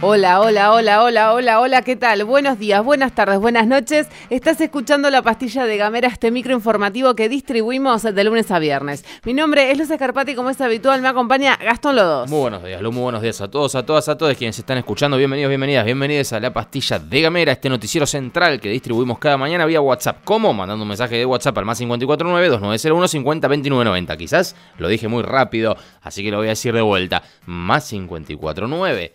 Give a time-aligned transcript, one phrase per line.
[0.00, 2.22] Hola, hola, hola, hola, hola, hola, ¿qué tal?
[2.22, 4.06] Buenos días, buenas tardes, buenas noches.
[4.30, 9.04] Estás escuchando la pastilla de Gamera, este micro informativo que distribuimos de lunes a viernes.
[9.24, 12.30] Mi nombre es Luz Escarpati, como es habitual, me acompaña Gastón Lodos.
[12.30, 14.78] Muy buenos días, Lu, muy buenos días a todos, a todas, a todos quienes están
[14.78, 15.16] escuchando.
[15.16, 19.66] Bienvenidos, bienvenidas, bienvenidos a la pastilla de Gamera, este noticiero central que distribuimos cada mañana
[19.66, 20.18] vía WhatsApp.
[20.22, 20.54] ¿Cómo?
[20.54, 24.16] Mandando un mensaje de WhatsApp al más 549-2901-502990.
[24.16, 27.24] Quizás lo dije muy rápido, así que lo voy a decir de vuelta.
[27.46, 29.12] Más 549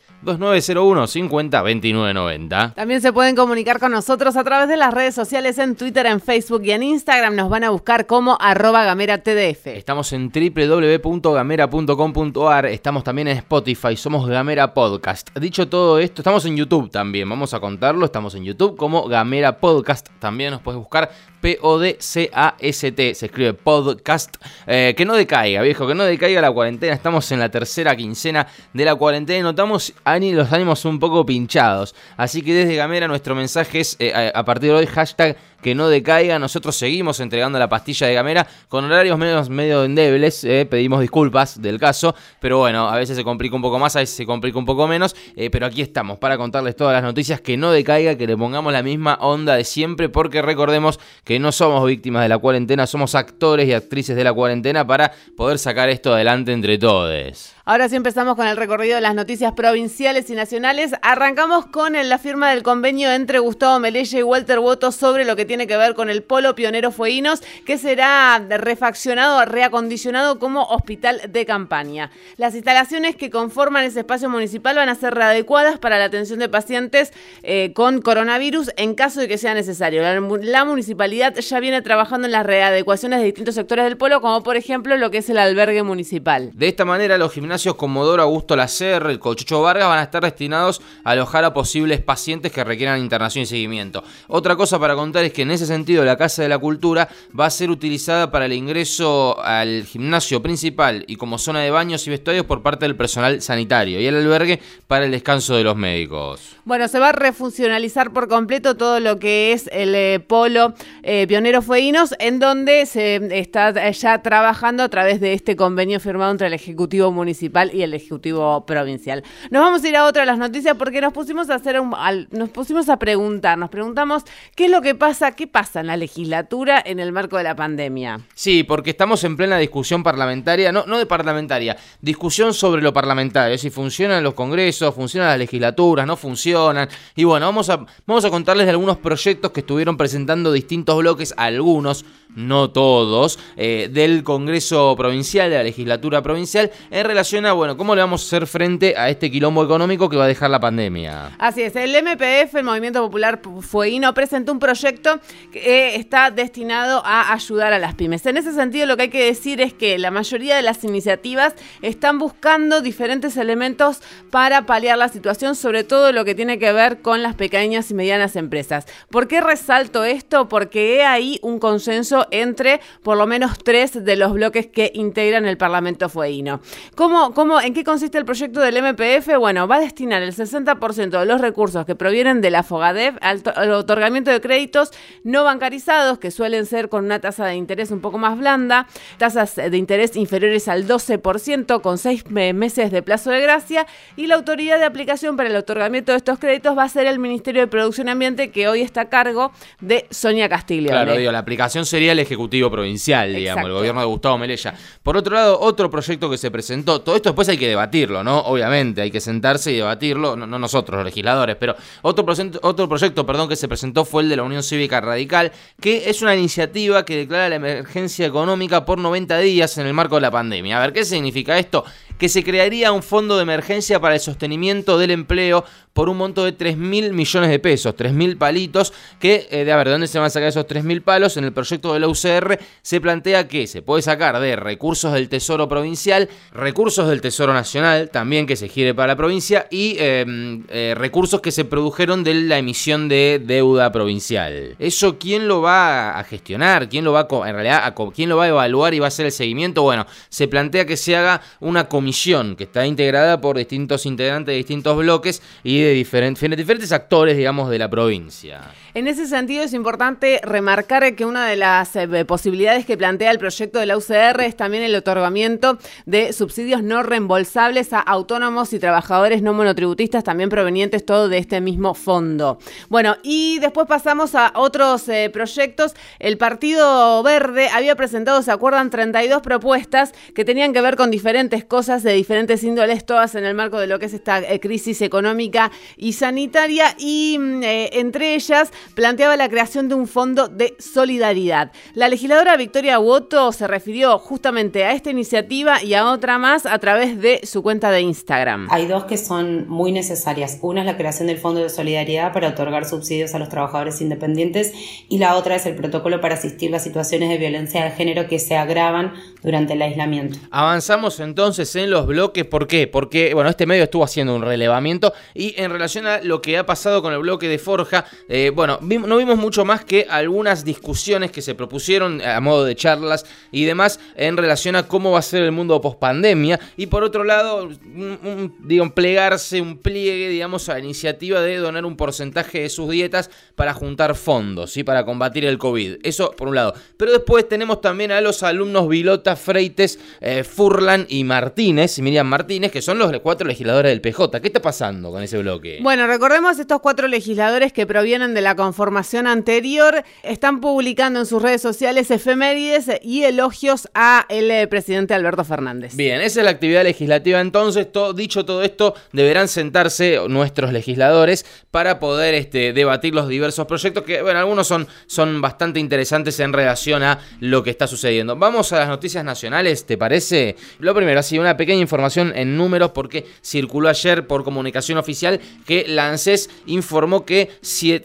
[0.74, 2.74] 2901 50 29 90.
[2.76, 6.20] También se pueden comunicar con nosotros a través de las redes sociales en Twitter, en
[6.20, 7.36] Facebook y en Instagram.
[7.36, 9.68] Nos van a buscar como arroba gamera TDF.
[9.68, 12.66] Estamos en www.gamera.com.ar.
[12.68, 13.96] Estamos también en Spotify.
[13.96, 15.30] Somos Gamera Podcast.
[15.40, 17.30] Dicho todo esto, estamos en YouTube también.
[17.30, 18.06] Vamos a contarlo.
[18.06, 20.08] Estamos en YouTube como Gamera Podcast.
[20.20, 21.12] También nos puedes buscar
[21.44, 23.16] P-O-D-C-A-S-T.
[23.16, 24.38] Se escribe podcast.
[24.66, 26.94] Eh, que no decaiga, viejo, que no decaiga la cuarentena.
[26.94, 31.96] Estamos en la tercera quincena de la cuarentena y notamos los ánimos un poco pinchados.
[32.16, 35.90] Así que desde Gamera nuestro mensaje es eh, a partir de hoy hashtag que no
[35.90, 36.38] decaiga.
[36.38, 40.44] Nosotros seguimos entregando la pastilla de Gamera con horarios medio, medio endebles.
[40.44, 44.00] Eh, pedimos disculpas del caso, pero bueno, a veces se complica un poco más, a
[44.00, 45.16] veces se complica un poco menos.
[45.36, 48.72] Eh, pero aquí estamos para contarles todas las noticias, que no decaiga, que le pongamos
[48.72, 53.16] la misma onda de siempre, porque recordemos que no somos víctimas de la cuarentena, somos
[53.16, 57.54] actores y actrices de la cuarentena para poder sacar esto adelante entre todos.
[57.66, 60.92] Ahora sí empezamos con el recorrido de las noticias provinciales y nacionales.
[61.02, 65.46] Arrancamos con la firma del convenio entre Gustavo Melella y Walter Boto sobre lo que
[65.46, 71.46] tiene que ver con el Polo Pionero Fueguinos, que será refaccionado, reacondicionado como hospital de
[71.46, 72.12] campaña.
[72.38, 76.50] Las instalaciones que conforman ese espacio municipal van a ser readecuadas para la atención de
[76.50, 80.02] pacientes eh, con coronavirus en caso de que sea necesario.
[80.02, 84.44] La, la municipalidad ya viene trabajando en las readecuaciones de distintos sectores del polo, como
[84.44, 86.52] por ejemplo lo que es el albergue municipal.
[86.54, 90.82] De esta manera, los gimnasios Comodoro Augusto Lacer, el Cochucho Vargas van a estar destinados
[91.04, 94.04] a alojar a posibles pacientes que requieran internación y seguimiento.
[94.28, 97.46] Otra cosa para contar es que en ese sentido la Casa de la Cultura va
[97.46, 102.10] a ser utilizada para el ingreso al gimnasio principal y como zona de baños y
[102.10, 106.42] vestuarios por parte del personal sanitario y el albergue para el descanso de los médicos.
[106.66, 111.28] Bueno, se va a refuncionalizar por completo todo lo que es el eh, polo eh,
[111.28, 116.48] Pionero Fueguinos, en donde se está ya trabajando a través de este convenio firmado entre
[116.48, 119.24] el Ejecutivo Municipal y el Ejecutivo Provincial.
[119.52, 121.94] Nos vamos a ir a otra de las noticias porque nos pusimos a hacer un,
[122.32, 124.24] nos pusimos a preguntar, nos preguntamos
[124.56, 127.56] qué es lo que pasa, qué pasa en la legislatura en el marco de la
[127.56, 128.20] pandemia.
[128.34, 133.58] Sí, porque estamos en plena discusión parlamentaria, no, no de parlamentaria, discusión sobre lo parlamentario,
[133.58, 136.90] si funcionan los congresos, funcionan las legislaturas, no funcionan.
[137.16, 141.34] Y bueno, vamos a, vamos a contarles de algunos proyectos que estuvieron presentando distintos bloques,
[141.38, 147.94] algunos, no todos, eh, del Congreso Provincial, de la legislatura provincial, en relación bueno, cómo
[147.96, 151.32] le vamos a hacer frente a este quilombo económico que va a dejar la pandemia.
[151.40, 155.13] Así es, el MPF, el Movimiento Popular Fueguino, presentó un proyecto
[155.52, 158.26] que está destinado a ayudar a las pymes.
[158.26, 161.56] En ese sentido, lo que hay que decir es que la mayoría de las iniciativas
[161.82, 167.02] están buscando diferentes elementos para paliar la situación, sobre todo lo que tiene que ver
[167.02, 168.86] con las pequeñas y medianas empresas.
[169.10, 170.50] ¿Por qué resalto esto?
[170.50, 175.58] Porque hay un consenso entre por lo menos tres de los bloques que integran el
[175.58, 176.62] Parlamento Fueguino.
[176.96, 179.38] ¿Cómo ¿Cómo, en qué consiste el proyecto del MPF?
[179.38, 183.72] Bueno, va a destinar el 60% de los recursos que provienen de la FOGADEF al,
[183.72, 184.92] otorgamiento de créditos
[185.24, 188.88] no bancarizados, que suelen ser con una tasa de interés un poco más blanda,
[189.18, 194.36] tasas de interés inferiores al 12%, con seis meses de plazo de gracia, y la
[194.36, 197.68] autoridad de aplicación para el otorgamiento de estos créditos va a ser el Ministerio de
[197.68, 200.90] Producción y Ambiente, que hoy está a cargo de Sonia Castillo.
[200.90, 204.74] Claro, digo, la aplicación sería el Ejecutivo Provincial, digamos, el gobierno de Gustavo Melella.
[205.02, 208.40] Por otro lado, otro proyecto que se presentó, todo esto después hay que debatirlo, ¿no?
[208.40, 212.26] Obviamente, hay que sentarse y debatirlo, no, nosotros los legisladores, pero otro,
[212.62, 215.52] otro proyecto perdón, que se presentó fue el de la Unión Cívica Radical,
[215.82, 220.16] que es una iniciativa que declara la emergencia económica por 90 días en el marco
[220.16, 220.78] de la pandemia.
[220.78, 221.84] A ver, ¿qué significa esto?
[222.18, 226.44] Que se crearía un fondo de emergencia para el sostenimiento del empleo por un monto
[226.44, 229.92] de 3 mil millones de pesos, 3 mil palitos, que, eh, de a ver, ¿de
[229.92, 231.38] dónde se van a sacar esos 3 mil palos?
[231.38, 235.30] En el proyecto de la UCR se plantea que se puede sacar de recursos del
[235.30, 240.64] Tesoro Provincial, recursos del Tesoro Nacional, también que se gire para la provincia, y em,
[240.70, 244.76] eh, recursos que se produjeron de la emisión de deuda provincial.
[244.80, 246.90] ¿Eso quién lo va a gestionar?
[246.90, 249.28] ¿Quién lo va a, en realidad, quién lo va a evaluar y va a hacer
[249.28, 249.84] el seguimiento?
[249.84, 254.52] Bueno, se plantea que se haga una comisión comisión que está integrada por distintos integrantes
[254.52, 258.60] de distintos bloques y de diferentes, diferentes actores, digamos, de la provincia.
[258.94, 263.40] En ese sentido es importante remarcar que una de las eh, posibilidades que plantea el
[263.40, 268.80] proyecto de la UCR es también el otorgamiento de subsidios no reembolsables a autónomos y
[268.80, 272.60] trabajadores no monotributistas, también provenientes todo de este mismo fondo.
[272.90, 275.94] Bueno, y después pasamos a otros eh, proyectos.
[276.20, 281.64] El Partido Verde había presentado, se acuerdan, 32 propuestas que tenían que ver con diferentes
[281.64, 285.02] cosas de diferentes índoles, todas en el marco de lo que es esta eh, crisis
[285.02, 291.72] económica y sanitaria, y mm, entre ellas planteaba la creación de un fondo de solidaridad.
[291.94, 296.80] La legisladora Victoria Woto se refirió justamente a esta iniciativa y a otra más a
[296.80, 298.68] través de su cuenta de Instagram.
[298.72, 300.58] Hay dos que son muy necesarias.
[300.62, 304.72] Una es la creación del Fondo de Solidaridad para otorgar subsidios a los trabajadores independientes
[305.10, 308.40] y la otra es el protocolo para asistir las situaciones de violencia de género que
[308.40, 310.40] se agravan durante el aislamiento.
[310.52, 312.46] Avanzamos entonces en los bloques.
[312.46, 312.88] ¿Por qué?
[312.88, 316.66] Porque, bueno, este medio estuvo haciendo un relevamiento y en relación a lo que ha
[316.66, 321.32] pasado con el bloque de Forja, eh, bueno, no vimos mucho más que algunas discusiones
[321.32, 325.24] que se propusieron a modo de charlas y demás en relación a cómo va a
[325.24, 330.74] ser el mundo post pandemia y por otro lado, un, plegarse, un pliegue, digamos, a
[330.74, 334.84] la iniciativa de donar un porcentaje de sus dietas para juntar fondos, ¿sí?
[334.84, 335.98] Para combatir el COVID.
[336.04, 336.74] Eso por un lado.
[336.98, 341.24] Pero después tenemos también a los alumnos Vilota, Freites, eh, Furlan y
[341.74, 344.42] Martínez, Miriam Martínez, que son los cuatro legisladores del PJ.
[344.42, 345.80] ¿Qué está pasando con ese bloque?
[345.82, 351.42] Bueno, recordemos estos cuatro legisladores que provienen de la conformación anterior están publicando en sus
[351.42, 355.96] redes sociales efemérides y elogios a el eh, presidente Alberto Fernández.
[355.96, 357.92] Bien, esa es la actividad legislativa entonces.
[357.92, 364.04] Todo, dicho todo esto, deberán sentarse nuestros legisladores para poder este, debatir los diversos proyectos
[364.04, 368.36] que, bueno, algunos son, son bastante interesantes en relación a lo que está sucediendo.
[368.36, 370.56] Vamos a las noticias nacionales, ¿te parece?
[370.80, 375.86] Lo primero, así una pequeña información en números porque circuló ayer por comunicación oficial que
[375.88, 377.52] la ANSES informó que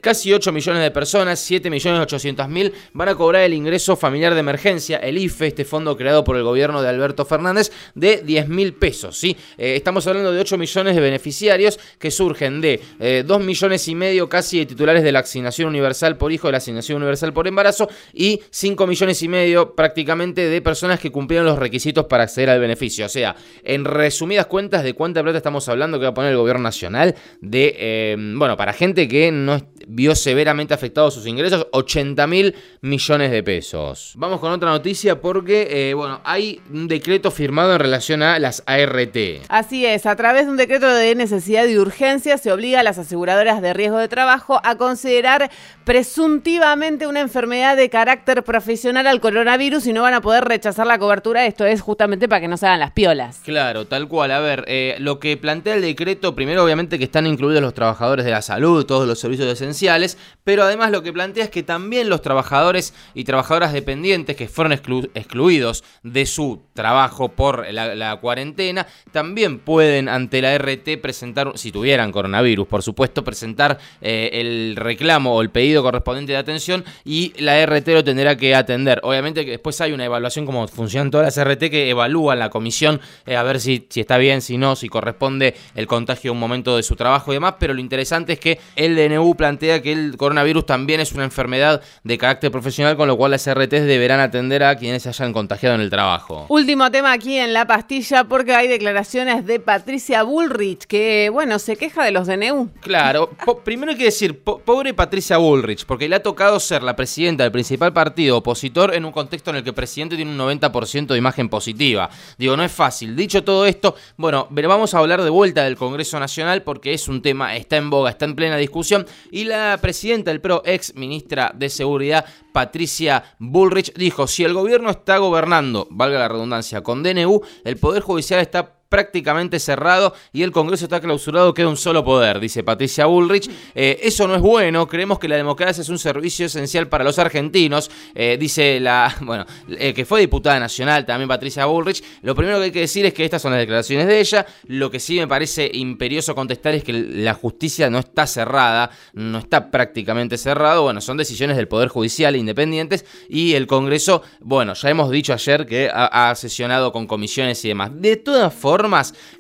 [0.01, 4.35] casi 8 millones de personas, 7 millones 800 mil, van a cobrar el ingreso familiar
[4.35, 8.49] de emergencia, el IFE, este fondo creado por el gobierno de Alberto Fernández, de 10
[8.49, 9.19] mil pesos.
[9.19, 9.37] ¿sí?
[9.57, 12.81] Eh, estamos hablando de 8 millones de beneficiarios que surgen de
[13.27, 16.53] 2 eh, millones y medio casi de titulares de la asignación universal por hijo, de
[16.53, 21.47] la asignación universal por embarazo y 5 millones y medio prácticamente de personas que cumplieron
[21.47, 23.07] los requisitos para acceder al beneficio.
[23.07, 26.39] O sea, en resumidas cuentas, ¿de cuánta plata estamos hablando que va a poner el
[26.39, 27.15] gobierno nacional?
[27.41, 33.31] De, eh, bueno, para gente que no vio severamente afectados sus ingresos, 80 mil millones
[33.31, 34.13] de pesos.
[34.17, 38.63] Vamos con otra noticia porque, eh, bueno, hay un decreto firmado en relación a las
[38.67, 39.17] ART.
[39.49, 42.99] Así es, a través de un decreto de necesidad y urgencia se obliga a las
[42.99, 45.51] aseguradoras de riesgo de trabajo a considerar
[45.85, 50.99] presuntivamente una enfermedad de carácter profesional al coronavirus y no van a poder rechazar la
[50.99, 51.47] cobertura.
[51.47, 53.38] Esto es justamente para que no se hagan las piolas.
[53.45, 54.31] Claro, tal cual.
[54.31, 58.25] A ver, eh, lo que plantea el decreto, primero obviamente que están incluidos los trabajadores
[58.25, 62.09] de la salud, todos los servicios esenciales, pero además lo que plantea es que también
[62.09, 69.59] los trabajadores y trabajadoras dependientes que fueron excluidos de su trabajo por la, cuarentena, también
[69.59, 75.43] pueden ante la RT presentar, si tuvieran coronavirus, por supuesto, presentar eh, el reclamo o
[75.43, 79.01] el pedido correspondiente de atención y la RT lo tendrá que atender.
[79.03, 83.01] Obviamente que después hay una evaluación como funcionan todas las RT que evalúan la comisión
[83.29, 86.41] eh, a ver si, si está bien, si no, si corresponde el contagio a un
[86.41, 89.93] momento de su trabajo y demás, pero lo interesante es que el DNU plantea que
[89.93, 94.21] el coronavirus también es una enfermedad de carácter profesional, con lo cual las RTs deberán
[94.21, 96.47] atender a quienes se hayan contagiado en el trabajo.
[96.49, 101.77] Último tema aquí en la pastilla, porque hay declaraciones de Patricia Bullrich, que, bueno, se
[101.77, 102.71] queja de los DNU.
[102.81, 103.31] Claro,
[103.65, 107.53] primero hay que decir, pobre Patricia Bullrich, porque le ha tocado ser la presidenta del
[107.53, 111.19] principal partido opositor en un contexto en el que el presidente tiene un 90% de
[111.19, 112.09] imagen positiva.
[112.39, 113.18] Digo, no es fácil.
[113.19, 117.21] Dicho todo esto, bueno, vamos a hablar de vuelta del Congreso Nacional porque es un
[117.21, 121.51] tema, está en boga, está en plena discusión, y la presidenta del PRO, ex ministra
[121.53, 127.41] de Seguridad, Patricia Bullrich, dijo, si el gobierno está gobernando, valga la redundancia, con DNU,
[127.65, 132.41] el Poder Judicial está prácticamente cerrado y el Congreso está clausurado, queda un solo poder,
[132.41, 133.51] dice Patricia Bullrich.
[133.75, 137.19] Eh, eso no es bueno, creemos que la democracia es un servicio esencial para los
[137.19, 142.03] argentinos, eh, dice la, bueno, eh, que fue diputada nacional también Patricia Bullrich.
[142.23, 144.91] Lo primero que hay que decir es que estas son las declaraciones de ella, lo
[144.91, 149.71] que sí me parece imperioso contestar es que la justicia no está cerrada, no está
[149.71, 155.11] prácticamente cerrado, bueno, son decisiones del Poder Judicial independientes y el Congreso, bueno, ya hemos
[155.11, 157.91] dicho ayer que ha sesionado con comisiones y demás.
[157.95, 158.78] De todas formas,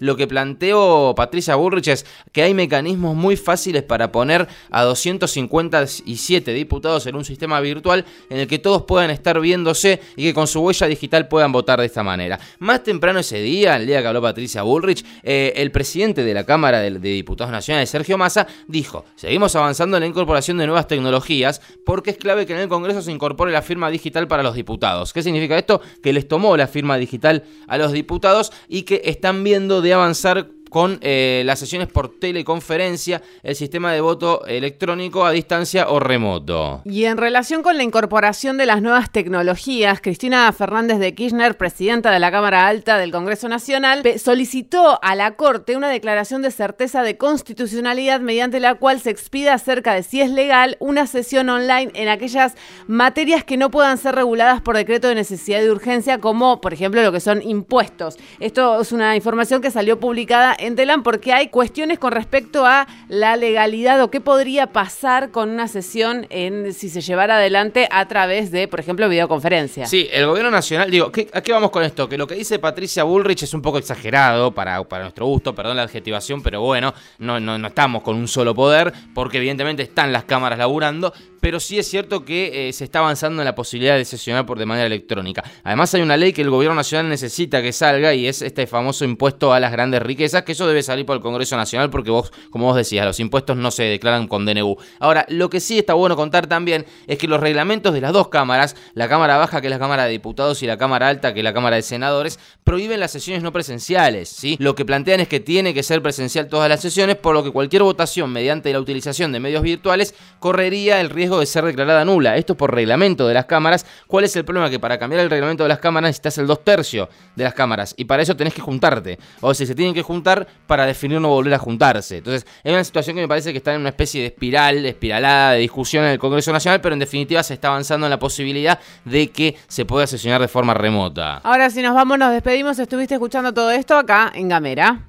[0.00, 6.52] lo que planteó Patricia Bullrich es que hay mecanismos muy fáciles para poner a 257
[6.52, 10.46] diputados en un sistema virtual en el que todos puedan estar viéndose y que con
[10.46, 12.38] su huella digital puedan votar de esta manera.
[12.58, 16.44] Más temprano ese día, el día que habló Patricia Bullrich, eh, el presidente de la
[16.44, 20.86] Cámara de, de Diputados Nacionales, Sergio Massa, dijo, seguimos avanzando en la incorporación de nuevas
[20.86, 24.54] tecnologías porque es clave que en el Congreso se incorpore la firma digital para los
[24.54, 25.12] diputados.
[25.12, 25.80] ¿Qué significa esto?
[26.02, 30.48] Que les tomó la firma digital a los diputados y que están viendo de avanzar
[30.68, 36.82] con eh, las sesiones por teleconferencia, el sistema de voto electrónico a distancia o remoto.
[36.84, 42.10] Y en relación con la incorporación de las nuevas tecnologías, Cristina Fernández de Kirchner, presidenta
[42.10, 47.02] de la Cámara Alta del Congreso Nacional, solicitó a la Corte una declaración de certeza
[47.02, 51.90] de constitucionalidad mediante la cual se expida acerca de si es legal una sesión online
[51.94, 52.54] en aquellas
[52.86, 57.02] materias que no puedan ser reguladas por decreto de necesidad de urgencia, como por ejemplo
[57.02, 58.16] lo que son impuestos.
[58.40, 62.86] Esto es una información que salió publicada en Telam porque hay cuestiones con respecto a
[63.08, 68.50] la legalidad o qué podría pasar con una sesión si se llevara adelante a través
[68.50, 69.86] de, por ejemplo, videoconferencia.
[69.86, 72.08] Sí, el gobierno nacional, digo, ¿a qué vamos con esto?
[72.08, 75.76] Que lo que dice Patricia Bullrich es un poco exagerado para, para nuestro gusto, perdón
[75.76, 80.12] la adjetivación, pero bueno, no, no, no estamos con un solo poder, porque evidentemente están
[80.12, 83.96] las cámaras laburando, pero sí es cierto que eh, se está avanzando en la posibilidad
[83.96, 85.42] de sesionar por de manera electrónica.
[85.64, 89.04] Además hay una ley que el gobierno nacional necesita que salga y es este famoso
[89.04, 92.32] impuesto a las grandes riquezas, que eso debe salir por el Congreso Nacional porque vos,
[92.50, 94.76] como vos decías, los impuestos no se declaran con DNU.
[95.00, 98.28] Ahora, lo que sí está bueno contar también es que los reglamentos de las dos
[98.28, 101.40] cámaras, la Cámara Baja que es la Cámara de Diputados y la Cámara Alta que
[101.40, 104.56] es la Cámara de Senadores, prohíben las sesiones no presenciales, ¿sí?
[104.60, 107.50] Lo que plantean es que tiene que ser presencial todas las sesiones, por lo que
[107.50, 112.36] cualquier votación mediante la utilización de medios virtuales correría el riesgo de ser declarada nula.
[112.36, 113.84] Esto por reglamento de las cámaras.
[114.06, 114.70] ¿Cuál es el problema?
[114.70, 117.94] Que para cambiar el reglamento de las cámaras necesitas el dos tercios de las cámaras
[117.96, 119.18] y para eso tenés que juntarte.
[119.40, 122.18] O sea, se tienen que juntar para definir no volver a juntarse.
[122.18, 125.52] Entonces, es una situación que me parece que está en una especie de espiral, espiralada
[125.52, 128.78] de discusión en el Congreso Nacional, pero en definitiva se está avanzando en la posibilidad
[129.04, 131.38] de que se pueda sesionar de forma remota.
[131.38, 132.78] Ahora, si nos vamos, nos despedimos.
[132.78, 135.08] Estuviste escuchando todo esto acá en Gamera.